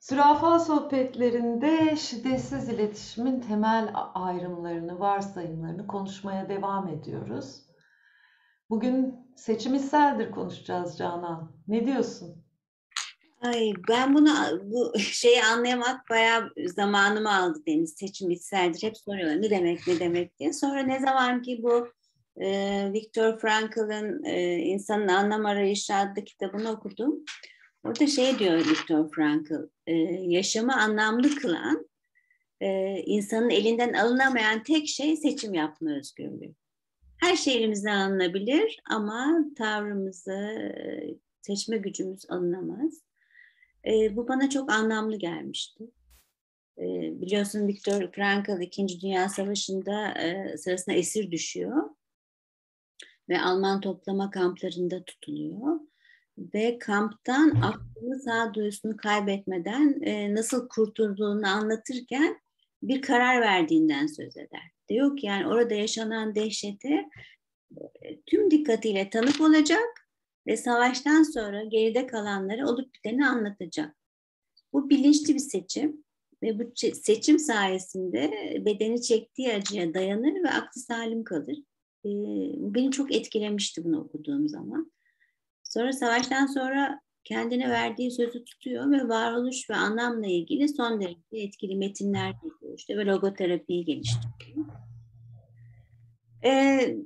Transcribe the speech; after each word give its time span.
Zürafa 0.00 0.58
sohbetlerinde 0.58 1.96
şiddetsiz 1.96 2.68
iletişimin 2.68 3.40
temel 3.40 3.92
ayrımlarını, 4.14 5.00
varsayımlarını 5.00 5.86
konuşmaya 5.86 6.48
devam 6.48 6.88
ediyoruz. 6.88 7.62
Bugün 8.70 9.14
seçim 9.36 9.74
hisseldir 9.74 10.30
konuşacağız 10.30 10.98
Canan. 10.98 11.52
Ne 11.68 11.86
diyorsun? 11.86 12.44
Ay 13.42 13.72
ben 13.88 14.14
bunu 14.14 14.30
bu 14.62 14.92
şeyi 14.98 15.44
anlayamak 15.44 16.10
bayağı 16.10 16.50
zamanımı 16.66 17.36
aldı 17.36 17.58
Deniz. 17.66 17.94
Seçim 17.98 18.30
hisseldir. 18.30 18.82
Hep 18.82 18.96
soruyorlar 18.98 19.42
ne 19.42 19.50
demek 19.50 19.86
ne 19.86 20.00
demek 20.00 20.38
diye. 20.38 20.52
Sonra 20.52 20.82
ne 20.82 21.00
zaman 21.00 21.42
ki 21.42 21.60
bu 21.62 21.88
e, 22.36 22.90
Viktor 22.92 23.38
Frankl'ın 23.38 24.24
e, 24.24 24.56
İnsanın 24.56 25.08
Anlam 25.08 25.46
Arayışı 25.46 25.94
adlı 25.94 26.24
kitabını 26.24 26.70
okudum. 26.70 27.24
Orada 27.84 28.06
şey 28.06 28.38
diyor 28.38 28.58
Viktor 28.58 29.12
Frankl, 29.12 29.54
e, 29.86 29.94
yaşamı 30.22 30.76
anlamlı 30.76 31.34
kılan, 31.34 31.88
e, 32.60 32.98
insanın 33.06 33.50
elinden 33.50 33.92
alınamayan 33.92 34.62
tek 34.62 34.88
şey 34.88 35.16
seçim 35.16 35.54
yapma 35.54 35.90
özgürlüğü. 35.90 36.54
Her 37.20 37.36
şey 37.36 37.56
elimizden 37.56 37.96
alınabilir 37.96 38.80
ama 38.90 39.44
tavrımızı, 39.58 40.72
seçme 41.40 41.76
gücümüz 41.76 42.30
alınamaz. 42.30 43.02
E, 43.86 44.16
bu 44.16 44.28
bana 44.28 44.50
çok 44.50 44.72
anlamlı 44.72 45.16
gelmişti. 45.16 45.84
E, 46.78 46.84
biliyorsun 47.20 47.68
Viktor 47.68 48.12
Frankl 48.12 48.60
İkinci 48.60 49.00
Dünya 49.00 49.28
Savaşı'nda 49.28 50.12
e, 50.12 50.56
sırasında 50.58 50.96
esir 50.96 51.30
düşüyor 51.30 51.90
ve 53.28 53.40
Alman 53.40 53.80
toplama 53.80 54.30
kamplarında 54.30 55.04
tutuluyor 55.04 55.80
ve 56.54 56.78
kamptan 56.78 57.50
aklını 57.50 58.20
sağduyusunu 58.20 58.96
kaybetmeden 58.96 60.00
e, 60.02 60.34
nasıl 60.34 60.68
kurtulduğunu 60.68 61.46
anlatırken 61.46 62.40
bir 62.82 63.02
karar 63.02 63.40
verdiğinden 63.40 64.06
söz 64.06 64.36
eder. 64.36 64.70
Diyor 64.88 65.16
ki 65.16 65.26
yani 65.26 65.46
orada 65.46 65.74
yaşanan 65.74 66.34
dehşete 66.34 67.08
e, 68.02 68.20
tüm 68.26 68.50
dikkatiyle 68.50 69.10
tanık 69.10 69.40
olacak 69.40 70.08
ve 70.46 70.56
savaştan 70.56 71.22
sonra 71.22 71.64
geride 71.64 72.06
kalanları 72.06 72.66
olup 72.66 72.94
biteni 72.94 73.26
anlatacak. 73.26 73.96
Bu 74.72 74.90
bilinçli 74.90 75.34
bir 75.34 75.38
seçim 75.38 76.04
ve 76.42 76.58
bu 76.58 76.72
seçim 76.94 77.38
sayesinde 77.38 78.30
bedeni 78.66 79.02
çektiği 79.02 79.52
acıya 79.52 79.94
dayanır 79.94 80.44
ve 80.44 80.50
aklı 80.50 80.80
salim 80.80 81.24
kalır. 81.24 81.56
E, 82.04 82.10
beni 82.74 82.90
çok 82.90 83.14
etkilemişti 83.14 83.84
bunu 83.84 84.00
okuduğum 84.00 84.48
zaman. 84.48 84.92
Sonra 85.70 85.92
savaştan 85.92 86.46
sonra 86.46 87.00
kendine 87.24 87.70
verdiği 87.70 88.10
sözü 88.10 88.44
tutuyor 88.44 88.90
ve 88.90 89.08
varoluş 89.08 89.70
ve 89.70 89.74
anlamla 89.74 90.26
ilgili 90.26 90.68
son 90.68 91.00
derece 91.00 91.20
etkili 91.32 91.76
metinler 91.76 92.34
yazıyor. 92.44 92.78
İşte 92.78 92.96
ve 92.98 93.06
logoterapiyi 93.06 93.84
geliştiriyor. 93.84 94.66
Ee, 96.44 96.96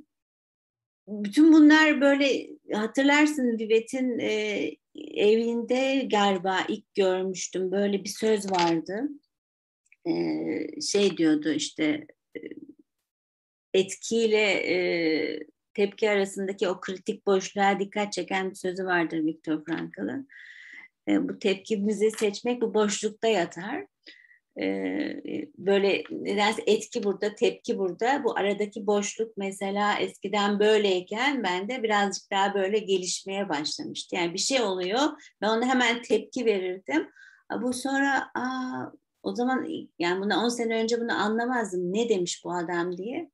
bütün 1.09 1.53
bunlar 1.53 2.01
böyle 2.01 2.47
hatırlarsın 2.73 3.59
Vivet'in 3.59 4.19
e, 4.19 4.71
evinde 5.15 6.09
galiba 6.11 6.59
ilk 6.69 6.95
görmüştüm. 6.95 7.73
Böyle 7.73 8.05
bir 8.05 8.09
söz 8.09 8.51
vardı. 8.51 9.09
Ee, 10.07 10.81
şey 10.81 11.17
diyordu 11.17 11.51
işte 11.51 12.07
e, 12.37 12.41
etkiyle 13.75 14.53
e, 14.53 14.77
tepki 15.75 16.11
arasındaki 16.11 16.69
o 16.69 16.81
kritik 16.81 17.27
boşluğa 17.27 17.79
dikkat 17.81 18.13
çeken 18.13 18.51
bir 18.51 18.55
sözü 18.55 18.85
vardır 18.85 19.25
Viktor 19.25 19.65
Frankl'ın. 19.65 20.29
E, 21.09 21.29
bu 21.29 21.39
tepkimizi 21.39 22.11
seçmek 22.11 22.63
bu 22.63 22.75
boşlukta 22.75 23.29
yatar. 23.29 23.87
E, 24.61 24.67
böyle 25.59 26.05
nedense 26.11 26.63
etki 26.67 27.05
burada, 27.05 27.35
tepki 27.35 27.79
burada. 27.79 28.25
Bu 28.25 28.39
aradaki 28.39 28.87
boşluk 28.87 29.37
mesela 29.37 29.99
eskiden 29.99 30.61
böyleyken 30.61 31.43
ben 31.43 31.69
de 31.69 31.83
birazcık 31.83 32.31
daha 32.31 32.55
böyle 32.55 32.79
gelişmeye 32.79 33.49
başlamıştı. 33.49 34.17
Yani 34.17 34.35
bir 34.35 34.39
şey 34.39 34.63
oluyor 34.63 35.01
ve 35.43 35.49
ona 35.49 35.67
hemen 35.67 36.03
tepki 36.03 36.47
verirdim. 36.47 37.11
Bu 37.63 37.73
sonra 37.73 38.31
aa, 38.35 38.93
o 39.23 39.35
zaman 39.35 39.67
yani 39.99 40.21
bunu 40.21 40.35
10 40.35 40.49
sene 40.49 40.83
önce 40.83 41.01
bunu 41.01 41.13
anlamazdım. 41.23 41.93
Ne 41.93 42.09
demiş 42.09 42.43
bu 42.45 42.53
adam 42.53 42.99
diye 42.99 43.31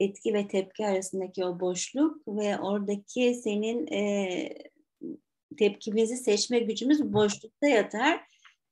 etki 0.00 0.34
ve 0.34 0.48
tepki 0.48 0.86
arasındaki 0.86 1.44
o 1.44 1.60
boşluk 1.60 2.28
ve 2.28 2.58
oradaki 2.58 3.34
senin 3.34 3.86
e, 3.86 4.48
tepkimizi 5.58 6.16
seçme 6.16 6.58
gücümüz 6.58 7.12
boşlukta 7.12 7.66
yatar 7.66 8.20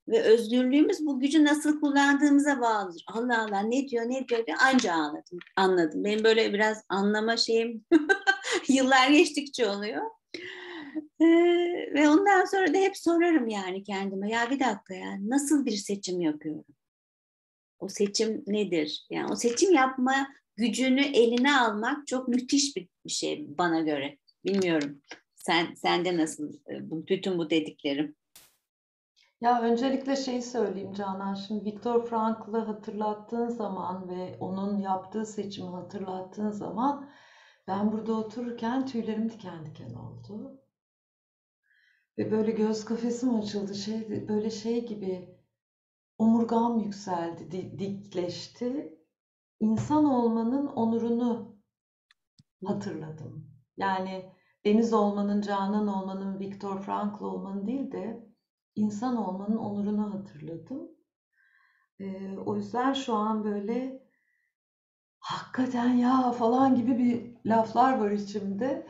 ve 0.09 0.23
özgürlüğümüz 0.23 1.07
bu 1.07 1.21
gücü 1.21 1.45
nasıl 1.45 1.81
kullandığımıza 1.81 2.61
bağlıdır. 2.61 3.05
Allah 3.07 3.43
Allah 3.43 3.61
ne 3.61 3.89
diyor 3.89 4.05
ne 4.05 4.29
diyor 4.29 4.47
diye 4.47 4.57
anca 4.57 4.93
anladım. 4.93 5.39
Anladım. 5.57 6.05
Benim 6.05 6.25
böyle 6.25 6.53
biraz 6.53 6.85
anlama 6.89 7.37
şeyim 7.37 7.85
yıllar 8.69 9.11
geçtikçe 9.11 9.67
oluyor. 9.67 10.03
Ee, 11.21 11.25
ve 11.95 12.09
ondan 12.09 12.45
sonra 12.45 12.75
da 12.75 12.79
hep 12.79 12.97
sorarım 12.97 13.49
yani 13.49 13.83
kendime 13.85 14.31
ya 14.31 14.51
bir 14.51 14.61
dakika 14.61 14.95
ya 14.95 15.19
nasıl 15.21 15.67
bir 15.67 15.77
seçim 15.77 16.21
yapıyorum? 16.21 16.75
O 17.79 17.89
seçim 17.89 18.45
nedir? 18.47 19.07
Yani 19.11 19.33
o 19.33 19.37
seçim 19.37 19.75
yapma 19.75 20.29
gücünü 20.59 21.01
eline 21.01 21.61
almak 21.61 22.07
çok 22.07 22.29
müthiş 22.29 22.77
bir, 22.77 22.89
şey 23.09 23.47
bana 23.59 23.81
göre. 23.81 24.19
Bilmiyorum. 24.45 25.03
Sen 25.35 25.75
sende 25.75 26.17
nasıl 26.17 26.53
e, 26.53 26.91
bütün 26.91 27.39
bu 27.39 27.51
dediklerim? 27.51 28.17
Ya 29.41 29.63
öncelikle 29.63 30.17
şeyi 30.17 30.43
söyleyeyim 30.43 30.93
Canan. 30.93 31.35
Şimdi 31.35 31.65
Viktor 31.65 32.07
Frankl'ı 32.07 32.59
hatırlattığın 32.59 33.49
zaman 33.49 34.09
ve 34.09 34.37
onun 34.41 34.79
yaptığı 34.79 35.27
seçimi 35.27 35.69
hatırlattığın 35.69 36.51
zaman 36.51 37.11
ben 37.69 37.93
burada 37.93 38.13
otururken 38.13 38.87
tüylerim 38.87 39.31
diken 39.31 39.67
diken 39.67 39.95
oldu. 39.95 40.61
Ve 42.19 42.31
böyle 42.31 42.51
göz 42.51 42.85
kafesim 42.85 43.35
açıldı. 43.35 43.75
Şey, 43.75 44.29
böyle 44.29 44.51
şey 44.51 44.87
gibi 44.87 45.29
omurgam 46.19 46.79
yükseldi, 46.79 47.79
dikleşti 47.79 48.98
insan 49.61 50.05
olmanın 50.05 50.67
onurunu 50.67 51.59
hatırladım. 52.65 53.51
Yani 53.77 54.33
deniz 54.65 54.93
olmanın, 54.93 55.41
canan 55.41 55.89
olmanın, 55.89 56.41
Viktor 56.41 56.81
Frankl 56.81 57.23
olmanın 57.25 57.67
değil 57.67 57.93
de 57.93 58.27
insan 58.75 59.17
olmanın 59.17 59.57
onurunu 59.57 60.15
hatırladım. 60.15 60.89
Ee, 62.01 62.37
o 62.47 62.57
yüzden 62.57 62.93
şu 62.93 63.15
an 63.15 63.45
böyle 63.45 64.03
hakikaten 65.19 65.89
ya 65.89 66.33
falan 66.33 66.75
gibi 66.75 66.99
bir 66.99 67.37
laflar 67.51 67.99
var 67.99 68.11
içimde. 68.11 68.87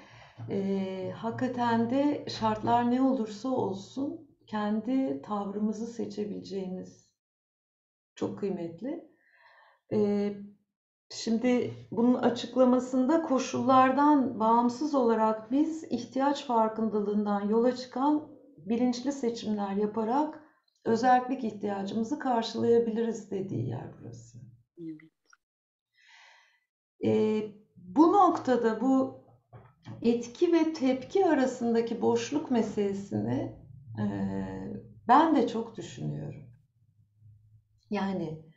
Ee, 0.50 1.12
hakikaten 1.16 1.90
de 1.90 2.24
şartlar 2.28 2.90
ne 2.90 3.02
olursa 3.02 3.48
olsun 3.48 4.36
kendi 4.46 5.22
tavrımızı 5.22 5.86
seçebileceğimiz 5.86 7.10
çok 8.14 8.38
kıymetli. 8.38 9.08
Ee, 9.92 10.36
Şimdi 11.10 11.74
bunun 11.90 12.14
açıklamasında 12.14 13.22
koşullardan 13.22 14.40
bağımsız 14.40 14.94
olarak 14.94 15.50
biz 15.50 15.84
ihtiyaç 15.84 16.46
farkındalığından 16.46 17.48
yola 17.48 17.76
çıkan 17.76 18.28
bilinçli 18.56 19.12
seçimler 19.12 19.72
yaparak 19.72 20.40
özellik 20.84 21.44
ihtiyacımızı 21.44 22.18
karşılayabiliriz 22.18 23.30
dediği 23.30 23.68
yer 23.68 23.86
burası. 24.00 24.38
Ee, 27.04 27.52
bu 27.76 28.12
noktada 28.12 28.80
bu 28.80 29.24
etki 30.02 30.52
ve 30.52 30.72
tepki 30.72 31.26
arasındaki 31.26 32.02
boşluk 32.02 32.50
meselesini 32.50 33.56
e, 33.98 34.04
ben 35.08 35.36
de 35.36 35.48
çok 35.48 35.76
düşünüyorum. 35.76 36.42
Yani 37.90 38.47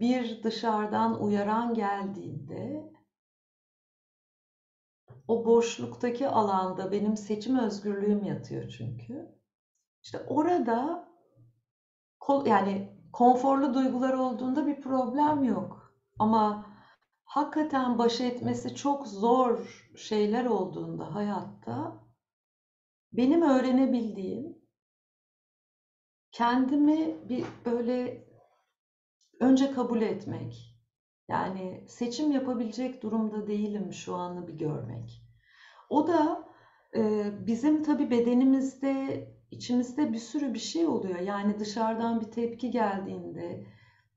bir 0.00 0.42
dışarıdan 0.42 1.22
uyaran 1.22 1.74
geldiğinde 1.74 2.92
o 5.28 5.44
boşluktaki 5.44 6.28
alanda 6.28 6.92
benim 6.92 7.16
seçim 7.16 7.58
özgürlüğüm 7.58 8.24
yatıyor 8.24 8.68
çünkü. 8.68 9.38
İşte 10.02 10.20
orada 10.28 11.08
yani 12.44 12.88
konforlu 13.12 13.74
duygular 13.74 14.12
olduğunda 14.12 14.66
bir 14.66 14.80
problem 14.80 15.44
yok. 15.44 15.94
Ama 16.18 16.66
hakikaten 17.24 17.98
baş 17.98 18.20
etmesi 18.20 18.74
çok 18.74 19.06
zor 19.08 19.84
şeyler 19.96 20.44
olduğunda 20.44 21.14
hayatta 21.14 22.04
benim 23.12 23.42
öğrenebildiğim 23.42 24.58
kendimi 26.32 27.28
bir 27.28 27.44
böyle 27.64 28.23
önce 29.40 29.70
kabul 29.72 30.00
etmek. 30.02 30.76
Yani 31.28 31.84
seçim 31.88 32.32
yapabilecek 32.32 33.02
durumda 33.02 33.46
değilim 33.46 33.92
şu 33.92 34.14
anı 34.14 34.48
bir 34.48 34.52
görmek. 34.58 35.22
O 35.90 36.06
da 36.06 36.44
Ee, 36.96 37.32
bizim 37.46 37.82
tabii 37.82 38.10
bedenimizde, 38.10 39.28
içimizde 39.50 40.12
bir 40.12 40.18
sürü 40.18 40.54
bir 40.54 40.58
şey 40.58 40.86
oluyor. 40.86 41.18
Yani 41.20 41.58
dışarıdan 41.58 42.20
bir 42.20 42.30
tepki 42.30 42.70
geldiğinde, 42.70 43.66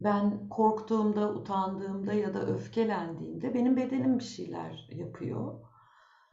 ben 0.02 0.50
korktuğumda, 0.50 1.34
utandığımda 1.34 2.14
ya 2.14 2.34
da 2.34 2.48
öfkelendiğimde 2.48 3.54
benim 3.54 3.78
bedenim 3.78 4.20
bir 4.20 4.24
şeyler 4.24 4.90
yapıyor. 4.92 5.60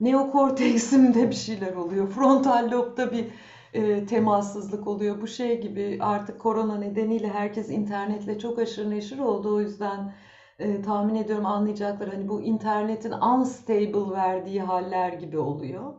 Neokorteksimde 0.00 1.28
bir 1.30 1.34
şeyler 1.34 1.74
oluyor. 1.74 2.08
Frontal 2.10 2.70
lobda 2.70 3.12
bir 3.12 3.30
e, 3.74 4.06
temassızlık 4.06 4.86
oluyor. 4.86 5.20
Bu 5.20 5.26
şey 5.26 5.60
gibi 5.60 5.98
artık 6.00 6.40
korona 6.40 6.76
nedeniyle 6.76 7.28
herkes 7.28 7.70
internetle 7.70 8.38
çok 8.38 8.58
aşırı 8.58 8.90
neşir 8.90 9.18
oldu. 9.18 9.54
O 9.54 9.60
yüzden 9.60 10.14
e, 10.58 10.82
tahmin 10.82 11.14
ediyorum 11.14 11.46
anlayacaklar. 11.46 12.08
Hani 12.08 12.28
bu 12.28 12.42
internetin 12.42 13.12
unstable 13.12 14.10
verdiği 14.10 14.62
haller 14.62 15.12
gibi 15.12 15.38
oluyor. 15.38 15.94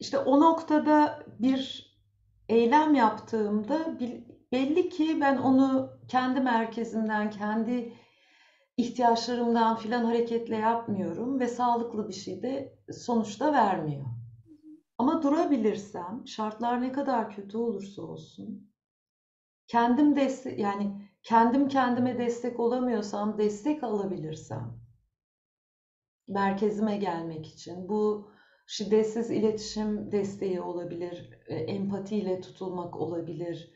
İşte 0.00 0.18
o 0.18 0.40
noktada 0.40 1.22
bir 1.38 1.90
eylem 2.48 2.94
yaptığımda 2.94 3.98
belli 4.52 4.88
ki 4.88 5.20
ben 5.20 5.36
onu 5.36 5.90
kendi 6.08 6.40
merkezimden, 6.40 7.30
kendi 7.30 7.92
ihtiyaçlarımdan 8.76 9.76
filan 9.76 10.04
hareketle 10.04 10.56
yapmıyorum 10.56 11.40
ve 11.40 11.48
sağlıklı 11.48 12.08
bir 12.08 12.12
şey 12.12 12.42
de 12.42 12.78
sonuçta 12.92 13.52
vermiyor. 13.52 14.19
Ama 15.00 15.22
durabilirsem, 15.22 16.22
şartlar 16.26 16.82
ne 16.82 16.92
kadar 16.92 17.30
kötü 17.30 17.58
olursa 17.58 18.02
olsun, 18.02 18.68
kendim 19.66 20.16
destek 20.16 20.58
yani 20.58 21.08
kendim 21.22 21.68
kendime 21.68 22.18
destek 22.18 22.60
olamıyorsam, 22.60 23.38
destek 23.38 23.84
alabilirsem 23.84 24.80
merkezime 26.28 26.96
gelmek 26.96 27.46
için 27.46 27.88
bu 27.88 28.30
şiddetsiz 28.66 29.30
iletişim 29.30 30.12
desteği 30.12 30.60
olabilir, 30.60 31.30
e, 31.46 31.54
empatiyle 31.54 32.40
tutulmak 32.40 32.96
olabilir, 32.96 33.70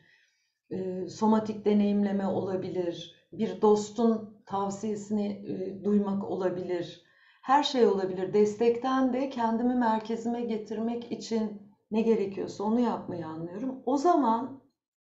e, 0.71 1.07
somatik 1.07 1.65
deneyimleme 1.65 2.27
olabilir, 2.27 3.27
bir 3.31 3.61
dostun 3.61 4.43
tavsiyesini 4.45 5.27
e, 5.27 5.83
duymak 5.83 6.23
olabilir. 6.23 7.04
Her 7.45 7.63
şey 7.63 7.87
olabilir. 7.87 8.33
Destekten 8.33 9.13
de 9.13 9.29
kendimi 9.29 9.75
merkezime 9.75 10.41
getirmek 10.41 11.11
için 11.11 11.61
ne 11.91 12.01
gerekiyorsa 12.01 12.63
onu 12.63 12.79
yapmayı 12.79 13.27
anlıyorum. 13.27 13.83
O 13.85 13.97
zaman 13.97 14.61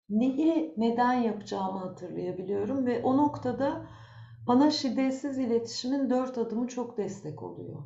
neyi 0.08 0.74
neden 0.76 1.12
yapacağımı 1.12 1.78
hatırlayabiliyorum 1.78 2.86
ve 2.86 3.02
o 3.02 3.16
noktada 3.16 3.86
bana 4.46 4.70
şiddetsiz 4.70 5.38
iletişimin 5.38 6.10
dört 6.10 6.38
adımı 6.38 6.68
çok 6.68 6.96
destek 6.96 7.42
oluyor. 7.42 7.82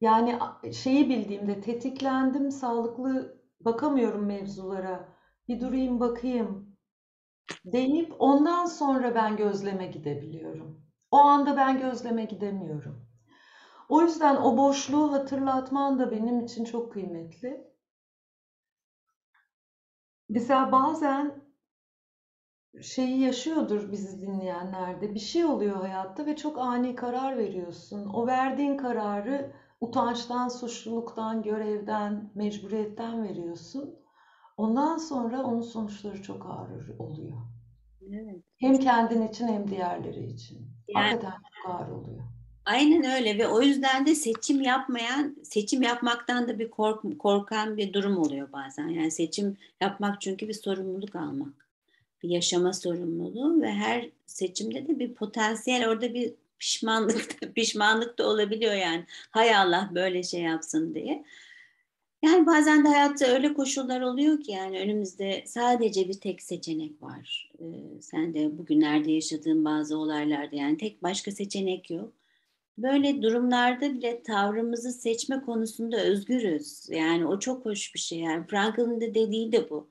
Yani 0.00 0.38
şeyi 0.72 1.08
bildiğimde 1.08 1.60
tetiklendim, 1.60 2.50
sağlıklı 2.50 3.40
bakamıyorum 3.60 4.26
mevzulara. 4.26 5.08
Bir 5.48 5.60
durayım 5.60 6.00
bakayım 6.00 6.76
deyip 7.64 8.14
ondan 8.18 8.66
sonra 8.66 9.14
ben 9.16 9.36
gözleme 9.36 9.86
gidebiliyorum. 9.86 10.83
O 11.14 11.18
anda 11.18 11.56
ben 11.56 11.78
gözleme 11.78 12.24
gidemiyorum. 12.24 13.06
O 13.88 14.02
yüzden 14.02 14.36
o 14.36 14.56
boşluğu 14.56 15.12
hatırlatman 15.12 15.98
da 15.98 16.10
benim 16.10 16.40
için 16.40 16.64
çok 16.64 16.92
kıymetli. 16.92 17.66
Mesela 20.28 20.72
bazen 20.72 21.42
şeyi 22.82 23.20
yaşıyordur 23.20 23.92
bizi 23.92 24.20
dinleyenlerde. 24.20 25.14
Bir 25.14 25.20
şey 25.20 25.44
oluyor 25.44 25.76
hayatta 25.76 26.26
ve 26.26 26.36
çok 26.36 26.58
ani 26.58 26.94
karar 26.94 27.36
veriyorsun. 27.36 28.06
O 28.06 28.26
verdiğin 28.26 28.76
kararı 28.76 29.52
utançtan, 29.80 30.48
suçluluktan, 30.48 31.42
görevden, 31.42 32.30
mecburiyetten 32.34 33.22
veriyorsun. 33.24 33.98
Ondan 34.56 34.96
sonra 34.96 35.42
onun 35.42 35.62
sonuçları 35.62 36.22
çok 36.22 36.46
ağır 36.46 36.98
oluyor. 36.98 37.53
Evet. 38.12 38.36
Hem 38.56 38.78
kendin 38.78 39.28
için 39.28 39.48
hem 39.48 39.70
diğerleri 39.70 40.26
için. 40.26 40.58
Yani, 40.88 41.06
Hakikaten 41.06 41.38
çok 41.62 41.74
ağır 41.74 41.88
oluyor. 41.88 42.22
Aynen 42.66 43.04
öyle 43.04 43.38
ve 43.38 43.48
o 43.48 43.62
yüzden 43.62 44.06
de 44.06 44.14
seçim 44.14 44.62
yapmayan, 44.62 45.36
seçim 45.42 45.82
yapmaktan 45.82 46.48
da 46.48 46.58
bir 46.58 46.70
kork, 46.70 47.18
korkan 47.18 47.76
bir 47.76 47.92
durum 47.92 48.18
oluyor 48.18 48.52
bazen. 48.52 48.88
Yani 48.88 49.10
seçim 49.10 49.56
yapmak 49.80 50.20
çünkü 50.20 50.48
bir 50.48 50.52
sorumluluk 50.52 51.16
almak. 51.16 51.68
Bir 52.22 52.28
yaşama 52.28 52.72
sorumluluğu 52.72 53.62
ve 53.62 53.72
her 53.72 54.10
seçimde 54.26 54.88
de 54.88 54.98
bir 54.98 55.14
potansiyel 55.14 55.88
orada 55.88 56.14
bir 56.14 56.34
pişmanlık 56.58 57.38
pişmanlık 57.54 58.18
da 58.18 58.28
olabiliyor 58.28 58.74
yani. 58.74 59.04
Hay 59.30 59.56
Allah 59.56 59.90
böyle 59.94 60.22
şey 60.22 60.40
yapsın 60.40 60.94
diye. 60.94 61.24
Yani 62.24 62.46
bazen 62.46 62.84
de 62.84 62.88
hayatta 62.88 63.26
öyle 63.26 63.54
koşullar 63.54 64.00
oluyor 64.00 64.40
ki 64.40 64.52
yani 64.52 64.80
önümüzde 64.80 65.44
sadece 65.46 66.08
bir 66.08 66.20
tek 66.20 66.42
seçenek 66.42 67.02
var. 67.02 67.50
Ee, 67.60 68.00
sen 68.00 68.34
de 68.34 68.58
bugünlerde 68.58 69.12
yaşadığın 69.12 69.64
bazı 69.64 69.98
olaylarda 69.98 70.56
yani 70.56 70.76
tek 70.76 71.02
başka 71.02 71.30
seçenek 71.32 71.90
yok. 71.90 72.12
Böyle 72.78 73.22
durumlarda 73.22 73.94
bile 73.94 74.22
tavrımızı 74.22 74.92
seçme 74.92 75.40
konusunda 75.40 75.96
özgürüz. 75.96 76.88
Yani 76.90 77.26
o 77.26 77.38
çok 77.38 77.64
hoş 77.64 77.94
bir 77.94 78.00
şey. 78.00 78.18
Yani 78.18 78.46
Frankl'ın 78.46 79.00
da 79.00 79.14
dediği 79.14 79.52
de 79.52 79.70
bu. 79.70 79.88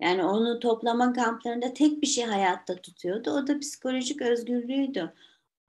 Yani 0.00 0.24
onu 0.24 0.60
toplama 0.60 1.12
kamplarında 1.12 1.74
tek 1.74 2.02
bir 2.02 2.06
şey 2.06 2.24
hayatta 2.24 2.76
tutuyordu. 2.76 3.30
O 3.30 3.46
da 3.46 3.58
psikolojik 3.58 4.22
özgürlüğüydü 4.22 5.12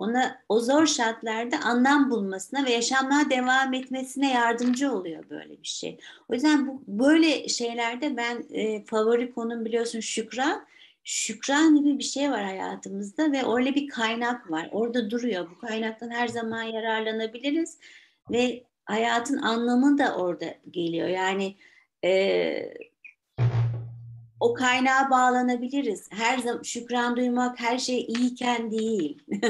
ona 0.02 0.42
o 0.50 0.60
zor 0.60 0.86
şartlarda 0.86 1.60
anlam 1.60 2.12
bulmasına 2.12 2.66
ve 2.66 2.72
yaşamına 2.72 3.30
devam 3.30 3.74
etmesine 3.74 4.34
yardımcı 4.34 4.92
oluyor 4.92 5.24
böyle 5.30 5.62
bir 5.62 5.68
şey. 5.68 5.98
O 6.30 6.34
yüzden 6.34 6.68
bu 6.68 6.84
böyle 6.88 7.48
şeylerde 7.48 8.18
ben 8.18 8.44
e, 8.50 8.86
favori 8.86 9.34
konum 9.34 9.66
biliyorsun 9.66 10.00
şükran. 10.00 10.66
Şükran 11.04 11.76
gibi 11.76 12.00
bir 12.00 12.04
şey 12.04 12.32
var 12.32 12.44
hayatımızda 12.44 13.32
ve 13.32 13.54
öyle 13.56 13.76
bir 13.76 13.88
kaynak 13.88 14.52
var. 14.52 14.70
Orada 14.72 15.12
duruyor. 15.12 15.52
Bu 15.52 15.60
kaynaktan 15.60 16.10
her 16.10 16.28
zaman 16.28 16.64
yararlanabiliriz 16.64 17.78
ve 18.32 18.64
hayatın 18.86 19.38
anlamı 19.38 19.98
da 19.98 20.16
orada 20.16 20.46
geliyor. 20.72 21.08
Yani 21.08 21.56
e, 22.04 22.74
o 24.42 24.54
kaynağa 24.54 25.10
bağlanabiliriz. 25.12 26.08
Her 26.12 26.38
zaman 26.38 26.64
şükran 26.64 27.18
duymak 27.18 27.60
her 27.60 27.78
şey 27.78 28.02
iyiyken 28.02 28.72
değil. 28.72 29.24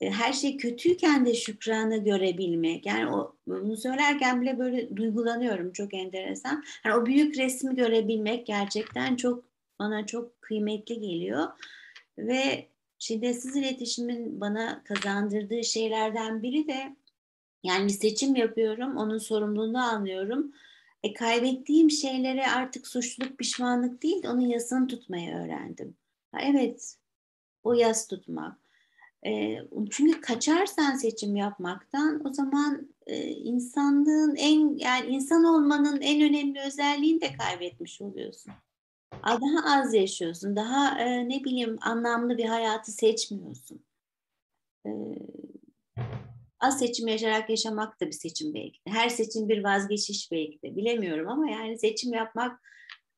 E, 0.00 0.10
her 0.10 0.32
şey 0.32 0.56
kötüyken 0.56 1.26
de 1.26 1.34
şükranı 1.34 2.04
görebilmek. 2.04 2.86
Yani 2.86 3.10
o 3.10 3.36
bunu 3.46 3.76
söylerken 3.76 4.40
bile 4.40 4.58
böyle 4.58 4.96
duygulanıyorum. 4.96 5.72
Çok 5.72 5.94
enteresan. 5.94 6.64
Yani 6.84 6.94
o 6.94 7.06
büyük 7.06 7.38
resmi 7.38 7.76
görebilmek 7.76 8.46
gerçekten 8.46 9.16
çok 9.16 9.44
bana 9.78 10.06
çok 10.06 10.42
kıymetli 10.42 11.00
geliyor. 11.00 11.46
Ve 12.18 12.68
şiddetsiz 12.98 13.56
iletişimin 13.56 14.40
bana 14.40 14.84
kazandırdığı 14.84 15.64
şeylerden 15.64 16.42
biri 16.42 16.68
de 16.68 16.96
yani 17.62 17.90
seçim 17.90 18.36
yapıyorum, 18.36 18.96
onun 18.96 19.18
sorumluluğunu 19.18 19.78
anlıyorum. 19.78 20.52
E, 21.02 21.14
kaybettiğim 21.14 21.90
şeylere 21.90 22.46
artık 22.46 22.86
suçluluk, 22.86 23.38
pişmanlık 23.38 24.02
değil, 24.02 24.26
onun 24.26 24.40
yasını 24.40 24.86
tutmayı 24.86 25.34
öğrendim. 25.34 25.96
Ha, 26.32 26.38
evet, 26.42 26.96
o 27.64 27.72
yas 27.72 28.06
tutmak. 28.08 28.58
E, 29.26 29.58
çünkü 29.90 30.20
kaçarsan 30.20 30.96
seçim 30.96 31.36
yapmaktan 31.36 32.26
o 32.26 32.32
zaman 32.32 32.88
e, 33.06 33.28
insanlığın 33.30 34.36
en 34.36 34.78
yani 34.78 35.06
insan 35.06 35.44
olmanın 35.44 36.00
en 36.00 36.22
önemli 36.22 36.60
özelliğini 36.60 37.20
de 37.20 37.32
kaybetmiş 37.32 38.00
oluyorsun. 38.00 38.52
Daha 39.24 39.78
az 39.78 39.94
yaşıyorsun, 39.94 40.56
daha 40.56 41.00
e, 41.00 41.28
ne 41.28 41.44
bileyim 41.44 41.76
anlamlı 41.80 42.38
bir 42.38 42.44
hayatı 42.44 42.92
seçmiyorsun. 42.92 43.84
E, 44.86 44.90
az 46.60 46.78
seçim 46.78 47.08
yaşarak 47.08 47.50
yaşamak 47.50 48.00
da 48.00 48.06
bir 48.06 48.12
seçim 48.12 48.54
belki 48.54 48.78
de. 48.86 48.90
Her 48.90 49.08
seçim 49.08 49.48
bir 49.48 49.64
vazgeçiş 49.64 50.32
belki 50.32 50.62
de. 50.62 50.76
Bilemiyorum 50.76 51.28
ama 51.28 51.50
yani 51.50 51.78
seçim 51.78 52.12
yapmak, 52.12 52.60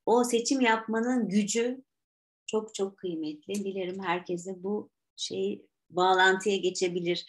o 0.06 0.24
seçim 0.24 0.60
yapmanın 0.60 1.28
gücü 1.28 1.82
çok 2.46 2.74
çok 2.74 2.96
kıymetli. 2.96 3.54
Dilerim 3.54 4.02
herkese 4.02 4.62
bu 4.62 4.90
şeyi 5.16 5.66
bağlantıya 5.90 6.56
geçebilir. 6.56 7.26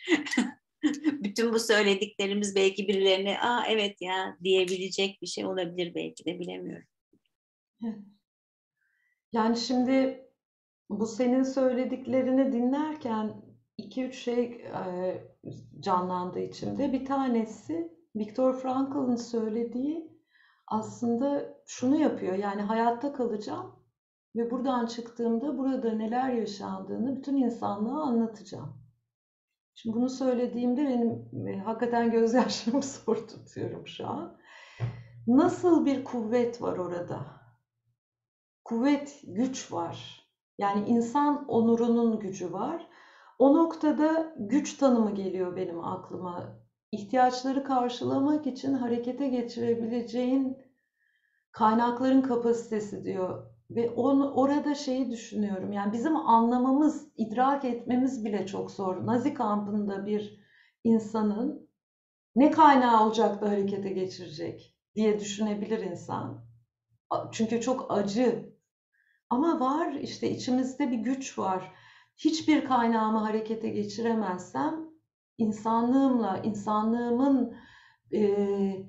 Bütün 1.03 1.53
bu 1.53 1.59
söylediklerimiz 1.59 2.55
belki 2.55 2.87
birilerine 2.87 3.39
aa 3.39 3.65
evet 3.67 4.01
ya 4.01 4.37
diyebilecek 4.43 5.21
bir 5.21 5.27
şey 5.27 5.45
olabilir 5.45 5.95
belki 5.95 6.25
de 6.25 6.39
bilemiyorum. 6.39 6.87
Yani 9.31 9.57
şimdi 9.57 10.25
bu 10.89 11.07
senin 11.07 11.43
söylediklerini 11.43 12.51
dinlerken 12.51 13.48
iki 13.89 14.05
üç 14.05 14.15
şey 14.15 14.65
canlandı 15.79 16.39
içimde. 16.39 16.93
Bir 16.93 17.05
tanesi 17.05 17.93
Viktor 18.15 18.53
Frankl'ın 18.53 19.15
söylediği 19.15 20.19
aslında 20.67 21.57
şunu 21.65 21.95
yapıyor. 21.95 22.35
Yani 22.35 22.61
hayatta 22.61 23.13
kalacağım 23.13 23.75
ve 24.35 24.51
buradan 24.51 24.85
çıktığımda 24.85 25.57
burada 25.57 25.93
neler 25.93 26.29
yaşandığını 26.29 27.17
bütün 27.17 27.37
insanlığa 27.37 28.01
anlatacağım. 28.01 28.73
Şimdi 29.75 29.95
bunu 29.95 30.09
söylediğimde 30.09 30.85
benim 30.85 31.47
e, 31.47 31.59
hakikaten 31.59 32.11
gözyaşlarımı 32.11 32.83
zor 33.05 33.15
tutuyorum 33.15 33.87
şu 33.87 34.07
an. 34.07 34.37
Nasıl 35.27 35.85
bir 35.85 36.03
kuvvet 36.03 36.61
var 36.61 36.77
orada? 36.77 37.25
Kuvvet, 38.63 39.21
güç 39.23 39.71
var. 39.71 40.25
Yani 40.57 40.87
insan 40.87 41.45
onurunun 41.47 42.19
gücü 42.19 42.53
var. 42.53 42.88
O 43.39 43.57
noktada 43.57 44.33
güç 44.37 44.77
tanımı 44.77 45.15
geliyor 45.15 45.55
benim 45.55 45.83
aklıma. 45.85 46.59
İhtiyaçları 46.91 47.63
karşılamak 47.63 48.47
için 48.47 48.73
harekete 48.73 49.27
geçirebileceğin 49.27 50.57
kaynakların 51.51 52.21
kapasitesi 52.21 53.03
diyor. 53.03 53.45
Ve 53.69 53.89
onu, 53.89 54.31
orada 54.33 54.75
şeyi 54.75 55.11
düşünüyorum. 55.11 55.71
Yani 55.71 55.93
bizim 55.93 56.15
anlamamız, 56.15 57.07
idrak 57.17 57.65
etmemiz 57.65 58.25
bile 58.25 58.47
çok 58.47 58.71
zor. 58.71 59.05
Nazi 59.05 59.33
kampında 59.33 60.05
bir 60.05 60.39
insanın 60.83 61.69
ne 62.35 62.51
kaynağı 62.51 63.05
olacak 63.05 63.41
da 63.41 63.49
harekete 63.49 63.89
geçirecek 63.89 64.77
diye 64.95 65.19
düşünebilir 65.19 65.79
insan. 65.79 66.45
Çünkü 67.31 67.61
çok 67.61 67.91
acı. 67.91 68.53
Ama 69.29 69.59
var 69.59 69.93
işte 69.93 70.29
içimizde 70.29 70.91
bir 70.91 70.97
güç 70.97 71.39
var. 71.39 71.71
Hiçbir 72.19 72.65
kaynağımı 72.65 73.17
harekete 73.17 73.69
geçiremezsem 73.69 74.89
insanlığımla, 75.37 76.37
insanlığımın 76.37 77.55
e, 78.13 78.85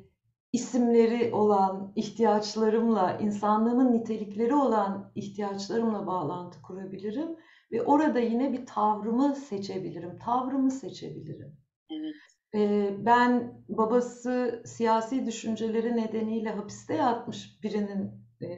isimleri 0.52 1.34
olan 1.34 1.92
ihtiyaçlarımla, 1.96 3.18
insanlığımın 3.18 3.92
nitelikleri 3.92 4.54
olan 4.54 5.12
ihtiyaçlarımla 5.14 6.06
bağlantı 6.06 6.62
kurabilirim 6.62 7.37
ve 7.72 7.82
orada 7.82 8.20
yine 8.20 8.52
bir 8.52 8.66
tavrımı 8.66 9.34
seçebilirim, 9.34 10.18
tavrımı 10.18 10.70
seçebilirim. 10.70 11.56
Evet. 11.90 12.14
Ee, 12.54 12.96
ben 12.99 13.62
babası 13.68 14.62
siyasi 14.66 15.26
düşünceleri 15.26 15.96
nedeniyle 15.96 16.50
hapiste 16.50 16.94
yatmış 16.94 17.62
birinin 17.62 18.10
e, 18.42 18.49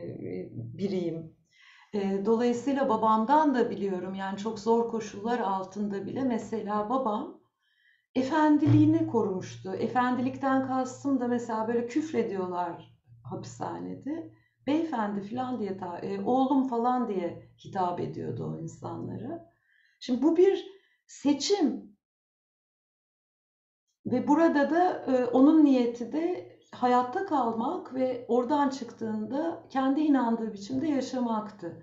biriyim. 0.53 1.42
Dolayısıyla 2.25 2.89
babamdan 2.89 3.55
da 3.55 3.71
biliyorum 3.71 4.15
yani 4.15 4.39
çok 4.39 4.59
zor 4.59 4.91
koşullar 4.91 5.39
altında 5.39 6.07
bile 6.07 6.25
mesela 6.25 6.89
babam 6.91 7.41
efendiliğini 8.15 9.07
korumuştu. 9.07 9.75
Efendilikten 9.75 10.67
kastım 10.67 11.21
da 11.21 11.29
mesela 11.29 11.69
böyle 11.69 11.87
küfrediyorlar 11.87 12.95
hapishanede. 13.25 14.33
Beyefendi 14.67 15.23
falan 15.31 15.61
diye, 15.61 15.79
e, 16.03 16.21
oğlum 16.21 16.69
falan 16.69 17.09
diye 17.09 17.49
hitap 17.65 18.01
ediyordu 18.01 18.53
o 18.55 18.59
insanlara. 18.59 19.53
Şimdi 20.01 20.23
bu 20.23 20.37
bir 20.37 20.67
seçim. 21.07 21.97
Ve 24.07 24.29
burada 24.29 24.71
da 24.71 25.07
onun 25.33 25.65
niyeti 25.65 26.13
de 26.13 26.52
hayatta 26.75 27.27
kalmak 27.27 27.95
ve 27.95 28.25
oradan 28.29 28.69
çıktığında 28.69 29.63
kendi 29.71 30.01
inandığı 30.01 30.53
biçimde 30.53 30.87
yaşamaktı. 30.87 31.83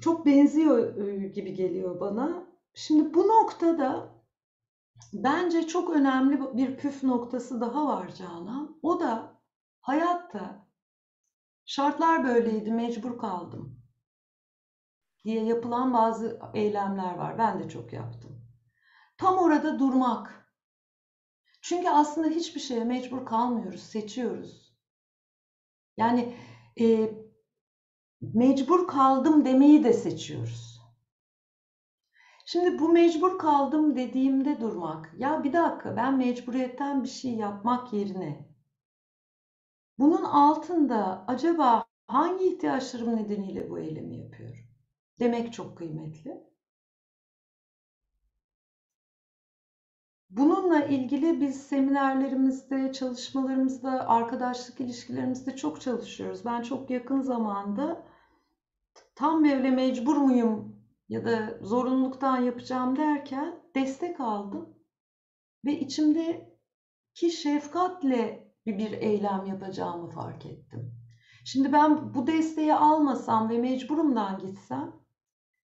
Çok 0.00 0.26
benziyor 0.26 0.96
e, 0.96 1.28
gibi 1.28 1.54
geliyor 1.54 2.00
bana. 2.00 2.46
Şimdi 2.74 3.14
bu 3.14 3.28
noktada 3.28 4.18
Bence 5.12 5.66
çok 5.66 5.90
önemli 5.90 6.56
bir 6.56 6.76
püf 6.76 7.02
noktası 7.02 7.60
daha 7.60 7.86
var 7.86 8.14
Canan. 8.14 8.78
O 8.82 9.00
da 9.00 9.40
hayatta 9.80 10.66
şartlar 11.64 12.24
böyleydi, 12.24 12.72
mecbur 12.72 13.18
kaldım 13.18 13.82
diye 15.24 15.44
yapılan 15.44 15.92
bazı 15.92 16.40
eylemler 16.54 17.14
var. 17.14 17.38
Ben 17.38 17.58
de 17.58 17.68
çok 17.68 17.92
yaptım. 17.92 18.40
Tam 19.18 19.38
orada 19.38 19.78
durmak. 19.78 20.47
Çünkü 21.60 21.88
aslında 21.88 22.28
hiçbir 22.28 22.60
şeye 22.60 22.84
mecbur 22.84 23.26
kalmıyoruz, 23.26 23.82
seçiyoruz. 23.82 24.74
Yani 25.96 26.34
e, 26.80 27.10
mecbur 28.34 28.88
kaldım 28.88 29.44
demeyi 29.44 29.84
de 29.84 29.92
seçiyoruz. 29.92 30.80
Şimdi 32.46 32.78
bu 32.78 32.88
mecbur 32.88 33.38
kaldım 33.38 33.96
dediğimde 33.96 34.60
durmak. 34.60 35.14
Ya 35.18 35.44
bir 35.44 35.52
dakika 35.52 35.96
ben 35.96 36.18
mecburiyetten 36.18 37.02
bir 37.02 37.08
şey 37.08 37.34
yapmak 37.34 37.92
yerine 37.92 38.48
bunun 39.98 40.24
altında 40.24 41.24
acaba 41.26 41.84
hangi 42.06 42.44
ihtiyaçlarım 42.48 43.16
nedeniyle 43.16 43.70
bu 43.70 43.78
eylemi 43.78 44.16
yapıyorum? 44.18 44.64
Demek 45.20 45.52
çok 45.52 45.78
kıymetli. 45.78 46.44
Bununla 50.30 50.84
ilgili 50.84 51.40
biz 51.40 51.62
seminerlerimizde, 51.66 52.92
çalışmalarımızda, 52.92 54.08
arkadaşlık 54.08 54.80
ilişkilerimizde 54.80 55.56
çok 55.56 55.80
çalışıyoruz. 55.80 56.44
Ben 56.44 56.62
çok 56.62 56.90
yakın 56.90 57.20
zamanda 57.20 58.04
tam 59.14 59.44
böyle 59.44 59.70
mecbur 59.70 60.16
muyum 60.16 60.76
ya 61.08 61.24
da 61.24 61.58
zorunluluktan 61.62 62.42
yapacağım 62.42 62.96
derken 62.96 63.62
destek 63.74 64.20
aldım 64.20 64.78
ve 65.64 65.80
içimdeki 65.80 67.30
şefkatle 67.30 68.52
bir 68.66 68.92
eylem 68.92 69.46
yapacağımı 69.46 70.10
fark 70.10 70.46
ettim. 70.46 70.94
Şimdi 71.44 71.72
ben 71.72 72.14
bu 72.14 72.26
desteği 72.26 72.74
almasam 72.74 73.48
ve 73.48 73.58
mecburumdan 73.58 74.38
gitsem 74.38 74.92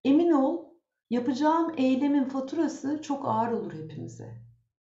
emin 0.04 0.30
ol 0.30 0.64
yapacağım 1.10 1.74
eylemin 1.76 2.24
faturası 2.24 3.02
çok 3.02 3.28
ağır 3.28 3.52
olur 3.52 3.72
hepimize. 3.72 4.43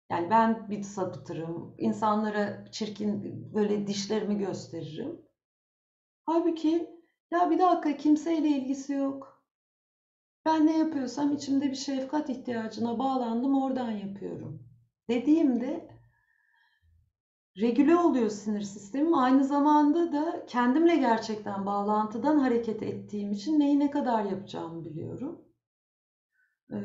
Yani 0.10 0.30
ben 0.30 0.70
bir 0.70 0.84
sapıtırım, 0.84 1.76
insanlara 1.78 2.66
çirkin 2.72 3.24
böyle 3.54 3.88
dişlerimi 3.88 4.38
gösteririm. 4.38 5.22
Halbuki 6.26 6.90
ya 7.32 7.52
bir 7.52 7.60
dakika 7.60 7.98
kimseyle 7.98 8.50
ilgisi 8.50 8.94
yok. 8.94 9.44
Ben 10.46 10.68
ne 10.68 10.78
yapıyorsam 10.78 11.32
içimde 11.32 11.70
bir 11.70 11.76
şefkat 11.76 12.30
ihtiyacına 12.30 13.00
bağlandım, 13.00 13.56
oradan 13.56 13.92
yapıyorum. 13.92 14.64
Dediğimde 15.10 15.88
regüle 17.62 17.96
oluyor 17.96 18.30
sinir 18.30 18.62
sistemim. 18.62 19.14
Aynı 19.14 19.44
zamanda 19.44 20.12
da 20.12 20.46
kendimle 20.46 20.96
gerçekten 20.96 21.66
bağlantıdan 21.66 22.38
hareket 22.40 22.84
ettiğim 22.84 23.32
için 23.32 23.60
neyi 23.60 23.80
ne 23.80 23.92
kadar 23.92 24.24
yapacağımı 24.24 24.86
biliyorum. 24.86 25.42
Ee, 26.72 26.76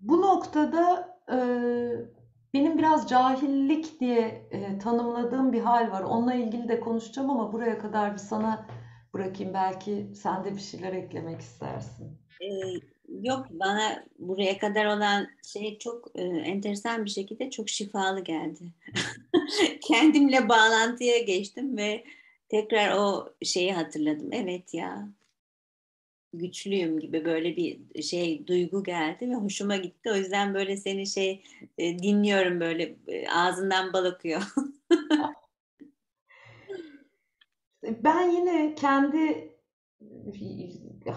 bu 0.00 0.22
noktada 0.22 1.14
e, 1.32 1.36
benim 2.54 2.78
biraz 2.78 3.08
cahillik 3.08 4.00
diye 4.00 4.48
e, 4.50 4.78
tanımladığım 4.78 5.52
bir 5.52 5.60
hal 5.60 5.90
var. 5.90 6.02
Onunla 6.02 6.34
ilgili 6.34 6.68
de 6.68 6.80
konuşacağım 6.80 7.30
ama 7.30 7.52
buraya 7.52 7.78
kadar 7.78 8.12
bir 8.12 8.18
sana 8.18 8.66
bırakayım. 9.14 9.54
Belki 9.54 10.06
sen 10.14 10.44
de 10.44 10.54
bir 10.54 10.60
şeyler 10.60 10.92
eklemek 10.92 11.40
istersin. 11.40 12.18
Ee, 12.40 12.46
yok 13.08 13.46
bana 13.50 14.04
buraya 14.18 14.58
kadar 14.58 14.84
olan 14.86 15.28
şey 15.52 15.78
çok 15.78 16.10
e, 16.14 16.22
enteresan 16.22 17.04
bir 17.04 17.10
şekilde 17.10 17.50
çok 17.50 17.68
şifalı 17.68 18.20
geldi. 18.20 18.64
Kendimle 19.88 20.48
bağlantıya 20.48 21.18
geçtim 21.18 21.76
ve 21.76 22.04
tekrar 22.48 22.96
o 22.98 23.28
şeyi 23.42 23.72
hatırladım. 23.72 24.32
Evet 24.32 24.74
ya 24.74 25.08
güçlüyüm 26.38 27.00
gibi 27.00 27.24
böyle 27.24 27.56
bir 27.56 28.02
şey 28.02 28.46
duygu 28.46 28.84
geldi 28.84 29.30
ve 29.30 29.34
hoşuma 29.34 29.76
gitti. 29.76 30.10
O 30.12 30.14
yüzden 30.14 30.54
böyle 30.54 30.76
seni 30.76 31.06
şey 31.06 31.42
e, 31.78 31.98
dinliyorum 31.98 32.60
böyle 32.60 32.96
e, 33.08 33.28
ağzından 33.28 33.92
bal 33.92 34.04
akıyor. 34.04 34.42
ben 38.04 38.30
yine 38.30 38.74
kendi 38.74 39.54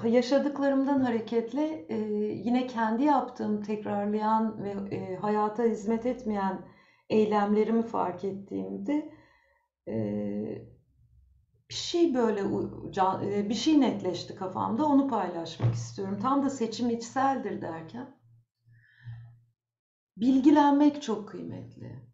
yaşadıklarımdan 0.04 1.00
hareketle 1.00 1.86
e, 1.90 1.96
yine 2.46 2.68
kendi 2.68 3.04
yaptığım 3.04 3.64
tekrarlayan 3.64 4.64
ve 4.64 4.96
e, 4.96 5.16
hayata 5.16 5.64
hizmet 5.64 6.06
etmeyen 6.06 6.62
eylemlerimi 7.10 7.84
fark 7.84 8.24
ettiğimde 8.24 9.10
e, 9.88 10.77
bir 11.70 11.76
şey 11.76 12.14
böyle 12.14 12.44
bir 13.50 13.56
şey 13.56 13.82
netleşti 13.82 14.36
kafamda 14.36 14.86
onu 14.86 15.08
paylaşmak 15.08 15.74
istiyorum. 15.74 16.20
Tam 16.22 16.44
da 16.44 16.50
seçim 16.50 16.90
içseldir 16.90 17.62
derken 17.62 18.18
bilgilenmek 20.18 21.02
çok 21.02 21.30
kıymetli. 21.30 22.08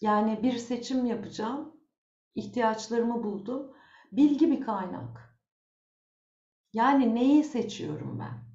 Yani 0.00 0.42
bir 0.42 0.58
seçim 0.58 1.06
yapacağım, 1.06 1.72
ihtiyaçlarımı 2.34 3.24
buldum. 3.24 3.72
Bilgi 4.12 4.50
bir 4.50 4.60
kaynak. 4.60 5.38
Yani 6.72 7.14
neyi 7.14 7.44
seçiyorum 7.44 8.18
ben? 8.18 8.46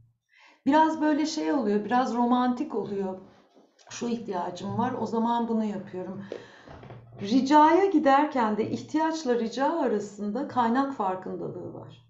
Biraz 0.66 1.02
böyle 1.02 1.26
şey 1.26 1.54
oluyor, 1.54 1.86
biraz 1.86 2.14
romantik 2.14 2.76
oluyor. 2.76 3.22
Şu 3.90 4.08
ihtiyacım 4.08 4.78
var, 4.78 4.94
o 5.00 5.06
zaman 5.06 5.48
bunu 5.48 5.64
yapıyorum. 5.64 6.26
Ricaya 7.22 7.86
giderken 7.86 8.58
de 8.58 8.70
ihtiyaçla 8.70 9.40
rica 9.40 9.80
arasında 9.80 10.48
kaynak 10.48 10.94
farkındalığı 10.94 11.74
var. 11.74 12.06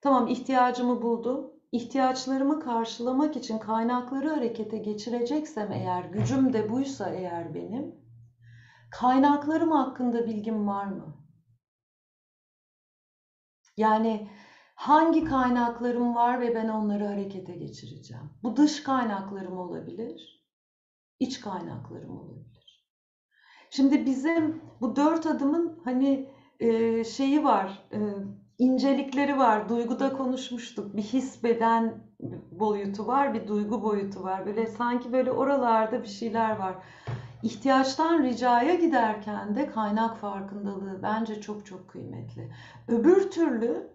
Tamam 0.00 0.28
ihtiyacımı 0.28 1.02
buldum. 1.02 1.50
ihtiyaçlarımı 1.72 2.60
karşılamak 2.60 3.36
için 3.36 3.58
kaynakları 3.58 4.28
harekete 4.28 4.78
geçireceksem 4.78 5.72
eğer, 5.72 6.04
gücüm 6.04 6.52
de 6.52 6.68
buysa 6.68 7.10
eğer 7.10 7.54
benim, 7.54 7.94
kaynaklarım 8.90 9.70
hakkında 9.70 10.26
bilgim 10.26 10.66
var 10.66 10.86
mı? 10.86 11.16
Yani 13.76 14.28
hangi 14.74 15.24
kaynaklarım 15.24 16.14
var 16.14 16.40
ve 16.40 16.54
ben 16.54 16.68
onları 16.68 17.06
harekete 17.06 17.56
geçireceğim? 17.56 18.30
Bu 18.42 18.56
dış 18.56 18.82
kaynaklarım 18.82 19.58
olabilir, 19.58 20.44
iç 21.20 21.40
kaynaklarım 21.40 22.18
olabilir. 22.18 22.59
Şimdi 23.70 24.06
bizim 24.06 24.62
bu 24.80 24.96
dört 24.96 25.26
adımın 25.26 25.80
hani 25.84 26.28
e, 26.60 27.04
şeyi 27.04 27.44
var, 27.44 27.88
e, 27.92 27.98
incelikleri 28.58 29.38
var. 29.38 29.68
Duyguda 29.68 30.12
konuşmuştuk. 30.12 30.96
Bir 30.96 31.02
his 31.02 31.42
beden 31.44 31.94
boyutu 32.50 33.06
var, 33.06 33.34
bir 33.34 33.48
duygu 33.48 33.82
boyutu 33.82 34.22
var. 34.22 34.46
Böyle 34.46 34.66
sanki 34.66 35.12
böyle 35.12 35.32
oralarda 35.32 36.02
bir 36.02 36.08
şeyler 36.08 36.56
var. 36.56 36.74
İhtiyaçtan 37.42 38.22
ricaya 38.22 38.74
giderken 38.74 39.54
de 39.54 39.66
kaynak 39.70 40.16
farkındalığı 40.16 41.02
bence 41.02 41.40
çok 41.40 41.66
çok 41.66 41.88
kıymetli. 41.88 42.50
Öbür 42.88 43.30
türlü 43.30 43.90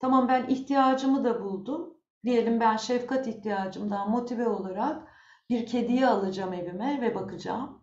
tamam 0.00 0.28
ben 0.28 0.46
ihtiyacımı 0.46 1.24
da 1.24 1.44
buldum. 1.44 1.94
Diyelim 2.24 2.60
ben 2.60 2.76
şefkat 2.76 3.26
ihtiyacımdan 3.26 4.10
motive 4.10 4.48
olarak 4.48 5.02
bir 5.50 5.66
kediyi 5.66 6.06
alacağım 6.06 6.52
evime 6.52 6.98
ve 7.00 7.14
bakacağım. 7.14 7.80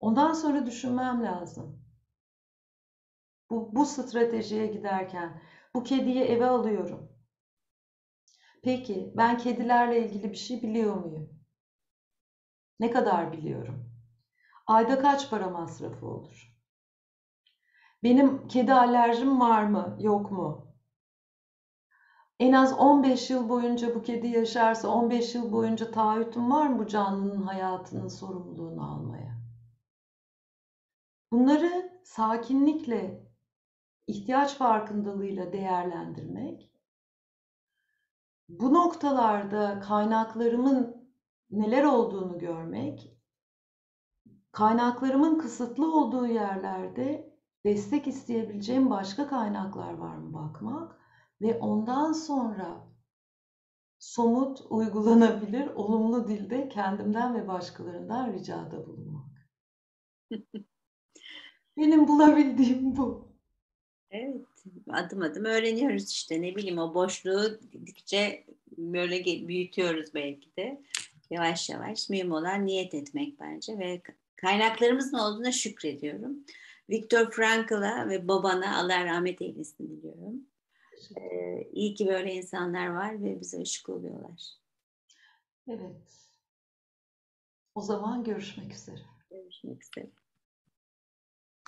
Ondan 0.00 0.32
sonra 0.32 0.66
düşünmem 0.66 1.22
lazım. 1.24 1.82
Bu, 3.50 3.74
bu 3.74 3.84
stratejiye 3.84 4.66
giderken 4.66 5.40
bu 5.74 5.82
kediyi 5.82 6.20
eve 6.20 6.46
alıyorum. 6.46 7.08
Peki 8.62 9.12
ben 9.16 9.38
kedilerle 9.38 10.04
ilgili 10.04 10.32
bir 10.32 10.36
şey 10.36 10.62
biliyor 10.62 10.94
muyum? 10.94 11.30
Ne 12.80 12.90
kadar 12.90 13.32
biliyorum? 13.32 13.92
Ayda 14.66 14.98
kaç 14.98 15.30
para 15.30 15.50
masrafı 15.50 16.06
olur? 16.06 16.52
Benim 18.02 18.48
kedi 18.48 18.72
alerjim 18.72 19.40
var 19.40 19.62
mı, 19.64 19.96
yok 19.98 20.30
mu? 20.30 20.66
En 22.40 22.52
az 22.52 22.72
15 22.72 23.30
yıl 23.30 23.48
boyunca 23.48 23.94
bu 23.94 24.02
kedi 24.02 24.26
yaşarsa 24.26 24.88
15 24.88 25.34
yıl 25.34 25.52
boyunca 25.52 25.90
taahhütüm 25.90 26.50
var 26.50 26.66
mı 26.66 26.78
bu 26.78 26.86
canlının 26.86 27.40
hayatının 27.42 28.08
sorumluluğunu 28.08 28.92
almaya? 28.92 29.39
Bunları 31.32 32.00
sakinlikle, 32.04 33.26
ihtiyaç 34.06 34.54
farkındalığıyla 34.54 35.52
değerlendirmek, 35.52 36.72
bu 38.48 38.74
noktalarda 38.74 39.80
kaynaklarımın 39.80 41.10
neler 41.50 41.84
olduğunu 41.84 42.38
görmek, 42.38 43.16
kaynaklarımın 44.52 45.38
kısıtlı 45.38 45.94
olduğu 45.94 46.26
yerlerde 46.26 47.34
destek 47.64 48.06
isteyebileceğim 48.06 48.90
başka 48.90 49.28
kaynaklar 49.28 49.92
var 49.92 50.16
mı 50.16 50.32
bakmak 50.34 51.00
ve 51.40 51.58
ondan 51.58 52.12
sonra 52.12 52.90
somut, 53.98 54.60
uygulanabilir, 54.70 55.66
olumlu 55.66 56.28
dilde 56.28 56.68
kendimden 56.68 57.34
ve 57.34 57.48
başkalarından 57.48 58.32
ricada 58.32 58.86
bulunmak. 58.86 59.48
Benim 61.80 62.08
bulabildiğim 62.08 62.96
bu. 62.96 63.28
Evet, 64.10 64.46
adım 64.90 65.22
adım 65.22 65.44
öğreniyoruz 65.44 66.10
işte. 66.10 66.42
Ne 66.42 66.56
bileyim 66.56 66.78
o 66.78 66.94
boşluğu 66.94 67.60
gittikçe 67.72 68.44
böyle 68.78 69.24
büyütüyoruz 69.24 70.14
belki 70.14 70.56
de. 70.56 70.82
Yavaş 71.30 71.70
yavaş 71.70 72.08
mühim 72.08 72.32
olan 72.32 72.66
niyet 72.66 72.94
etmek 72.94 73.40
bence 73.40 73.78
ve 73.78 74.02
kaynaklarımızın 74.36 75.18
olduğuna 75.18 75.52
şükrediyorum. 75.52 76.44
Viktor 76.90 77.30
Frankl'a 77.30 78.08
ve 78.08 78.28
babana 78.28 78.78
Allah 78.78 79.04
rahmet 79.04 79.42
eylesin 79.42 79.88
diliyorum. 79.88 80.46
Ee, 81.16 81.68
iyi 81.72 81.94
ki 81.94 82.06
böyle 82.06 82.34
insanlar 82.34 82.86
var 82.86 83.22
ve 83.24 83.40
bize 83.40 83.60
ışık 83.60 83.88
oluyorlar. 83.88 84.42
Evet. 85.68 86.30
O 87.74 87.80
zaman 87.80 88.24
görüşmek 88.24 88.74
üzere. 88.74 89.00
Görüşmek 89.30 89.82
üzere. 89.84 90.10